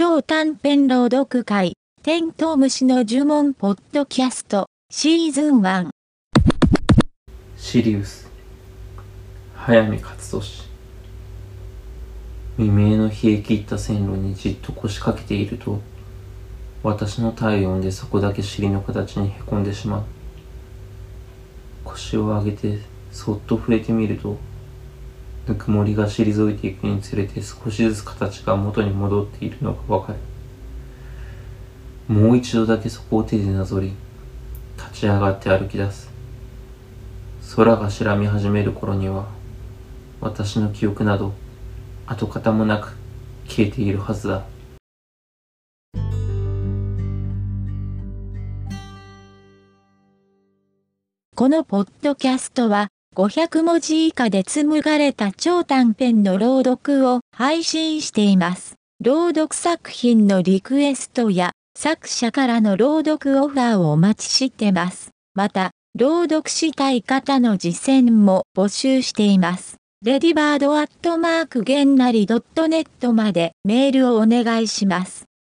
[0.00, 1.72] 超短編朗読会、
[2.04, 5.88] テントウムシの呪文ポッドキャスト、シーズン1。
[7.56, 8.30] シリウス。
[9.56, 10.46] 早見勝利。
[12.58, 15.80] 未明の冷え切った線路にじっと腰掛けていると
[16.84, 20.04] 私の体温でそこだけ尻の形にへこんでしまう。
[21.84, 22.78] 腰を上げて
[23.10, 24.38] そっと触れてみると
[25.48, 30.18] ぬくもりが退いていくにつれて少しずつ形が元に戻っているのがわかる。
[32.14, 33.92] もう一度だけそこを手でなぞり
[34.76, 36.10] 立ち上がって歩き出す。
[37.56, 39.26] 空が白み始める頃には
[40.20, 41.32] 私の記憶など
[42.06, 42.96] 跡形もなく
[43.46, 44.44] 消えているはずだ。
[51.34, 58.74] このポッドキャストは500文字以下で紡がれた超短編の朗読を配信しています。
[59.00, 65.10] 朗読作品のリクエストや作者からの朗読オファーをお待ちしてます。
[65.34, 69.76] また、朗読したい方の実践も募集しています。
[70.04, 75.27] レディバードアットマークゲンナリ .net までメールをお願いします。